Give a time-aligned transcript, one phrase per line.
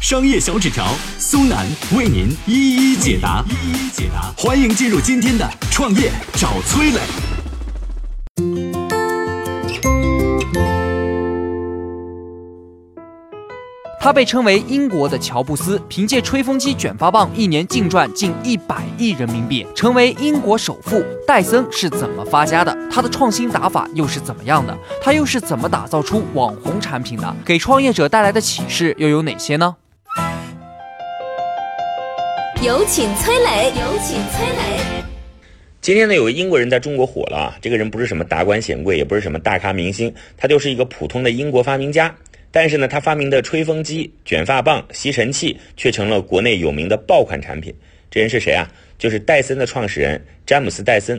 [0.00, 0.86] 商业小纸条
[1.18, 4.32] 苏南为您一一解答，一一解答。
[4.34, 6.98] 欢迎进入今天的创业找崔磊。
[14.00, 21.04] 他被称为英国的乔布斯，凭借吹风机卷发棒，一年净赚近一百亿人民币，成为英国首富。
[21.26, 22.74] 戴森是怎么发家的？
[22.90, 24.74] 他的创新打法又是怎么样的？
[25.02, 27.36] 他又是怎么打造出网红产品的？
[27.44, 29.76] 给创业者带来的启示又有哪些呢？
[32.62, 35.02] 有请崔磊，有请崔磊。
[35.80, 37.58] 今天呢，有个英国人在中国火了啊！
[37.62, 42.14] 这个人不是什么达官显贵，也不是什么大咖明星，他就是一个普通的英国发明家。
[42.50, 47.74] 但是呢，他发明的吹风机、卷发棒、吸尘器却成了国内有名的爆款产品。
[48.10, 48.70] 这人是谁啊？
[48.98, 51.18] 就是戴森的创始人詹姆斯·戴森。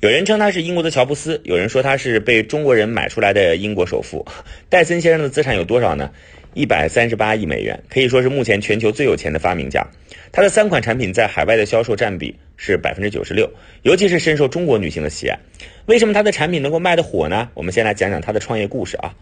[0.00, 4.26] 有人称他是英国的乔布斯，有人说他是被中国人买出来的英国首富。
[4.70, 6.10] 戴森先生的资产有多少呢？
[6.54, 9.86] 一百三十八亿美元，可以说是目前全球最有钱的发明家。
[10.32, 13.46] 他的三款产品在海外的销售占比是百分之九十六，
[13.82, 15.38] 尤其是深受中国女性的喜爱。
[15.84, 17.50] 为什么他的产品能够卖得火呢？
[17.52, 19.14] 我们先来讲讲他的创业故事啊。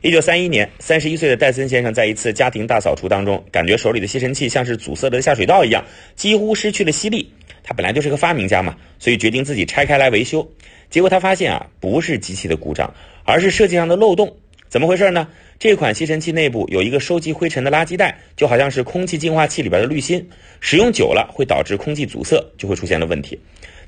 [0.00, 5.84] 一九三一年，三十一岁的戴森先生在一次家庭大扫除当中，感觉手里的吸尘器像是阻塞的下水道一样，
[6.16, 7.30] 几乎失去了吸力。
[7.62, 10.46] 他本来就是个发明家嘛，所以决定自己拆开来维修。
[10.90, 12.92] 结果他发现啊，不是机器的故障，
[13.24, 14.36] 而是设计上的漏洞。
[14.68, 15.28] 怎么回事呢？
[15.58, 20.26] 这款吸尘器内部有一个收集灰尘的垃圾袋，就好像是空气净化器里边的滤芯，
[20.60, 23.38] 使用久了会导致空气阻塞，就会出现了问题。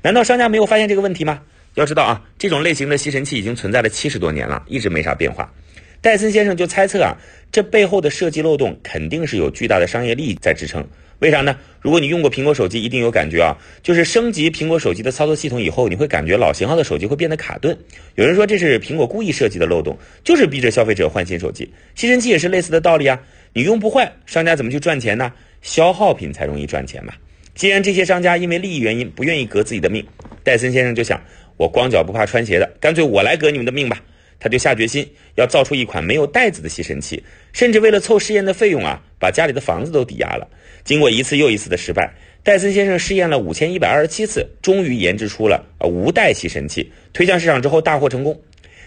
[0.01, 1.41] 难道商家没有发现这个问题吗？
[1.73, 5.51] 要知道啊，这种类型的吸尘器已经存在了七十多年了，一直没啥变化。
[6.05, 7.17] 戴森先生就猜测啊，
[7.51, 10.87] 这背后的设计漏洞肯定是有巨大的商业利益在支撑。
[11.17, 11.57] 为啥呢？
[11.81, 17.75] 如果你用过苹果手机，一定有感觉啊，就是升级苹果手机的操作系统以后，你会感觉老型号的手机会变得卡顿。
[18.13, 21.73] 有人说这是苹果故意设计的漏洞，就是逼着消费者换新手机。
[21.95, 23.19] 吸尘器也是类似的道理啊，
[23.53, 25.33] 你用不坏，商家怎么去赚钱呢？
[25.63, 27.15] 消耗品才容易赚钱嘛。
[27.55, 30.05] 既然这些商家因为利益原因不愿意革自己的命，
[30.43, 31.19] 戴森先生就想，
[31.57, 33.99] 我光脚不怕穿鞋的，干脆我来革你们的命吧。
[34.39, 37.23] 他就下决心要造出一款没有袋子的吸尘器，
[37.53, 40.47] 甚至为了凑试验的费用啊，把家里的房子都抵押了。
[40.83, 42.13] 经过一次又一次的失败，
[42.43, 48.39] 戴森先生试验了五千一百二十七次，终于研制出了啊无袋吸尘器，推向市场之后大获成功。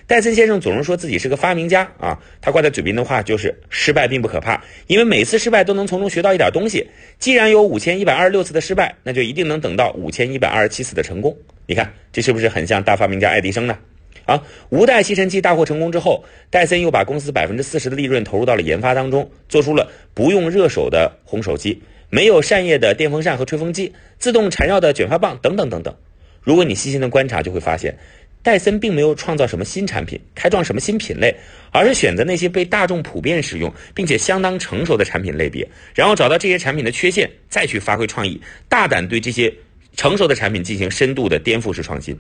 [0.07, 6.87] 戴森先生总是说自己是个发明家啊，他挂在嘴边的话就是失败并不可怕，因为每次失败都能从中学到一点东西。
[7.19, 11.37] 既然有五千一百二十六次的失败，那就一定能等到五千一百二十七次的成功。
[11.67, 13.77] 你看这是不是很像大发明家爱迪生呢？
[14.25, 25.95] 啊，无袋吸尘器大获成功之后，戴森又把公司百分之四十的利润投入到了研发当中，做出了不用热手的烘手机、没有扇叶的电风扇和吹风机、自动缠绕的卷发棒等等等等。
[26.43, 27.97] 如果你细心的观察，就会发现，
[28.43, 31.35] 戴森并没有创造什么新产品，开创什么新品类，
[31.73, 38.39] 而是选择那些被大众普遍使用并且相当成熟的产品类别，然后找到这些产品的缺陷，再去发挥创意，
[38.69, 39.53] 大胆对这些
[39.97, 42.19] 成熟的产品进行深度的颠覆式创新。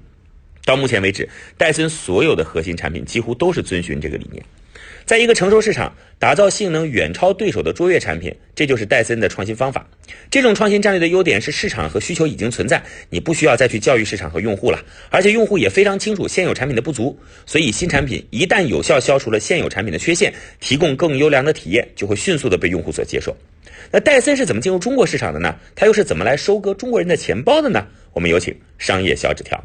[0.65, 4.45] 到目前为止，戴森所有的核心产品几乎都是遵循这个理念。
[5.05, 9.89] 在一个成熟市场打造性能远超对手的卓越产品，这就是戴森的创新方法。
[10.31, 20.31] 这种创新战略的优点是市场和需求已经存在，你不需要再去教育市场和用户了，而且用户也非常清楚现有产品的不足，所以新产品一旦有效消除了现有产品的缺陷，
[20.61, 23.35] 提供更优良的体验，就会迅速的被用户所接受。
[23.91, 25.57] 那戴森是怎么进入中国市场的呢？
[25.75, 27.87] 他又是怎么来收割中国人的钱包的呢？
[28.13, 29.65] 我们有请商业小纸条。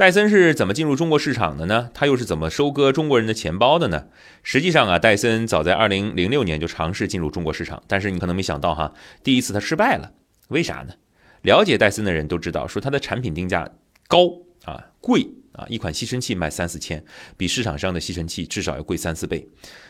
[0.00, 1.90] 戴森是怎么进入中国市场的呢？
[1.92, 4.06] 他又是怎么收割中国人的钱包的呢？
[4.42, 10.12] 实际上啊，戴森早在二零零六年就尝试进入中国市场，但是你可能没想到哈，第一次他失败了。
[10.48, 10.94] 为啥呢？
[11.42, 13.68] 了解戴森的人都知道，说他的产品定价
[14.08, 14.20] 高
[14.64, 15.28] 啊、贵
[15.60, 15.66] 啊。
[15.68, 17.02] 一款吸尘器卖三四千，
[17.36, 19.46] 比市场上的吸尘器至少要贵三四倍。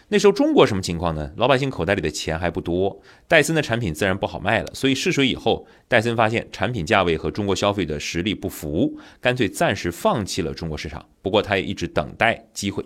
[0.09, 1.31] 那时候中国什么情况呢？
[1.37, 4.71] 老百姓口袋里的钱还不多，戴森的产品自然不好卖了。
[4.75, 11.07] 所以试水以后，戴森发现产品价位和中国消费的实力不符，干脆暂时放弃了中国市场。
[11.23, 12.85] 不过他也一直等待机会。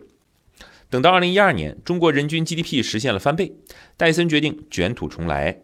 [0.91, 3.55] 等到二零一二年，中国人均 GDP 实现了翻倍，
[3.97, 5.63] 戴森决定卷土重来，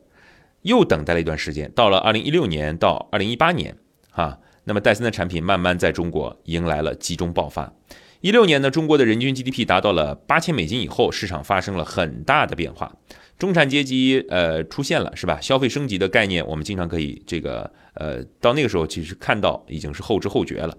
[0.62, 1.70] 又等待了一段时间。
[1.72, 3.76] 到了二零一六年到二零一八年，
[4.10, 4.38] 哈。
[4.64, 7.72] 那么戴森的产品慢慢在中国迎来了集中爆发。
[8.20, 12.94] 一六年呢，中国的人均 GDP 达到了八千美金以后，市场发生了很大的变化，
[13.38, 15.40] 中产阶级呃出现了，是吧？
[15.40, 20.76] 消费升级的概念，我们经常可以这个呃，到那个时候其实看到已经是后知后觉了。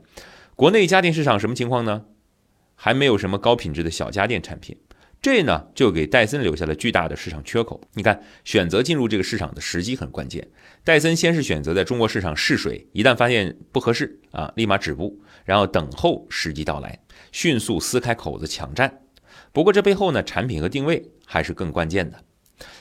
[0.56, 2.04] 国内家电市场什么情况呢？
[2.75, 4.77] 还没有什么高品质的小家电产品。
[5.22, 7.80] 这呢，就给戴森留下了巨大的市场缺口。
[7.94, 10.48] 你看，选择进入这个市场的时机很关键。
[10.84, 16.98] 戴森先是选择在中国市场试水，一旦发现不合适啊，立马止步，然后等候时机到来，
[17.32, 19.02] 迅速撕开口子抢占。
[19.54, 22.24] 不过这背后呢，产品和定位还是更关键的。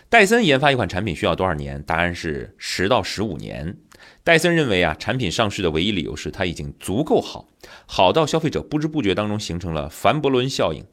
[0.09, 1.83] 戴森研发一款产品需要多少年？
[1.83, 3.77] 答案是十到十五年。
[4.25, 7.49] 戴森认为啊，产品上市的唯一理由是它已经足够好，
[7.85, 10.87] 好到消费者不知不觉当中形成了凡伯伦效应。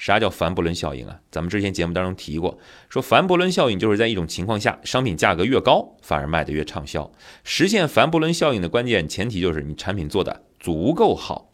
[0.00, 1.20] 啥叫凡伯伦效应啊？
[1.30, 2.58] 咱们之前节目当中提过，
[2.88, 7.12] 说凡伯伦效应就是在一种情况下，商品价格越高，反而卖得越畅销。
[7.44, 11.50] 实现凡伯伦效应的关键前提就是你产品做的足够好。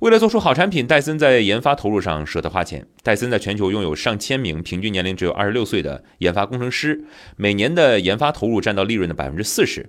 [0.00, 2.84] 为了做出好产品，戴森在研发投入上舍得花钱。
[3.04, 7.04] 戴森在全球拥有上千名，平均年龄只有二十六岁的研发工程师，
[7.36, 9.88] 每年的研发投入占到利润的百分之四十。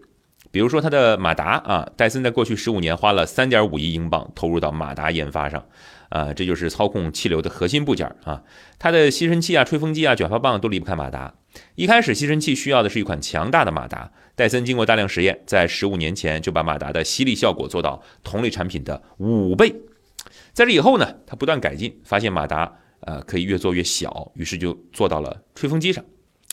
[0.52, 5.66] 比如说它的马达啊，戴森在过去十五年花了三点五亿英镑投入到马达研发上。
[6.10, 8.42] 啊，这就是操控气流的核心部件啊，
[8.80, 11.32] 它的吸尘器啊、吹风机啊、卷发棒都离不开马达。
[11.76, 19.72] 一开始吸尘器需要的是一款强大的马达，戴森经过大量实验，在十五年前就把马达的吸力效果做到同类产品的五倍。
[20.52, 26.04] 在这以后呢，他不断改进，发现马达呃可以越做越小，于是就做到了吹风机上。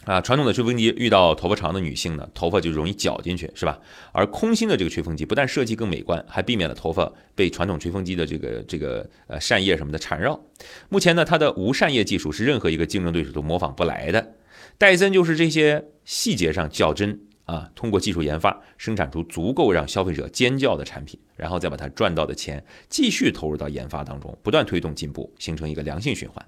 [0.07, 3.77] 啊，传统的吹风机遇到头发长的女性呢，头发就容易绞进去，是吧？
[4.13, 10.41] 而空心的这个吹风机不但设计更美观，还避免了头发被传统吹风机的这个这个呃扇叶什么的缠绕。
[10.89, 14.35] 目前呢，它的无扇叶技术是任何一个竞争对手都模仿不来的。
[14.79, 26.47] 戴森就是这些细节上较真啊，通过技术研发生产出足够让消费者尖叫的产品，然后再把它赚到的钱继续投入到研发当中，不断推动进步，形成一个良性循环。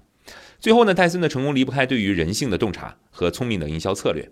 [0.59, 4.29] 最后呢，戴森的成功离不开对于人性的洞察和聪明的营销策略。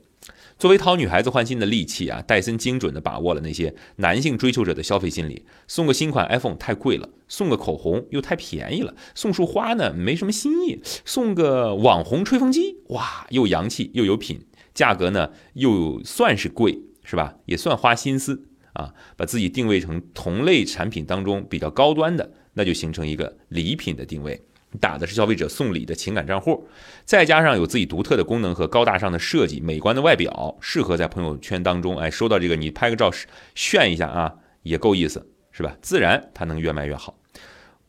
[0.60, 5.46] 作为讨女孩子欢心的利器啊，戴森精准地把握了那些男性追求者的消费心理。
[5.68, 14.42] 送个新款 iPhone 太贵了，送个口红又太便宜了，送束花呢没什么新意，送个网红吹风机，哇，又洋气又有品，
[14.74, 17.36] 价格呢又算是贵，是吧？
[17.46, 24.42] 也算花心思啊，把自己定位成同类产品当中比较高端的，那就形成一个礼品的定位。
[24.80, 26.68] 打的是消费者送礼的情感账户，
[27.06, 33.12] 再加上有自己独特的功能和高大上的设计、美观的外表，适合在朋友圈当中，哎，收到这个你拍个照
[33.56, 35.76] 炫一下啊，也够意思，是吧？
[35.82, 37.18] 自然它能越卖越好。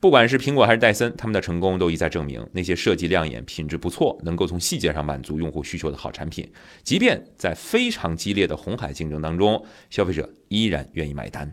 [0.00, 6.48] 不管是苹果还是戴森，他们的成功都一再证明，那些设计亮眼、品质不错、能够从细节上满足用户需求的好产品，
[6.84, 9.60] 即便在非常激烈的红海竞争当中，
[9.90, 11.52] 消费者依然愿意买单。